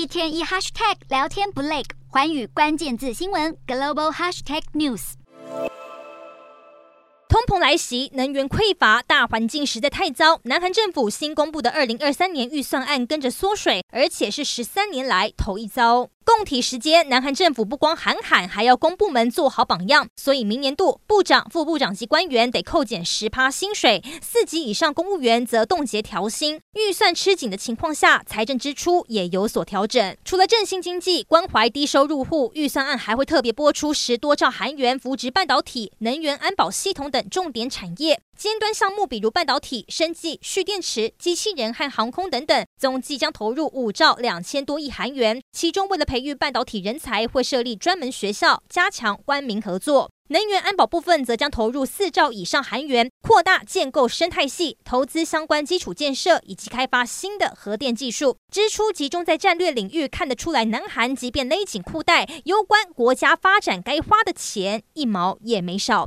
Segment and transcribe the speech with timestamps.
[0.00, 5.12] 一天一 hashtag 聊天不累，环宇关键字新闻 global hashtag news。
[7.28, 10.40] 通膨来袭，能源匮乏，大环境实在太糟。
[10.44, 16.08] 南韩政府新公布的二零二三年预算案跟着缩水，而且是十三年来头一遭。
[16.36, 20.06] 共体时间，南韩政府不光喊喊，还要公部门做好榜样。
[20.14, 26.60] 所以明年度部长、副部长级官员得扣减十趴薪水，四级以上公务员则冻结调薪。
[26.74, 30.16] 预算吃紧的情况下，财政支出也有所调整。
[30.24, 38.20] 除了振兴经济、关怀低收入户，预算案还会特别拨出十多兆韩元扶植半导体、能源安保系统等重点产业。
[38.38, 45.42] 尖端项目，比如半导体、生技、蓄电池、机器人和航空等等，总计将投入五兆两千多亿韩元。
[45.52, 50.10] 其中，为了培培育半导体人才，会设立专门学校，加强官民合作。
[50.28, 58.36] 能源安保部分则将投入四兆以上韩元，扩大建构生态系，投资相关基础建设，以及开发新的核电技术。
[58.52, 66.06] 支出集中在战略领域，看得出来，南韩即便勒紧裤带，攸关国家发展该花的钱，一毛也没少。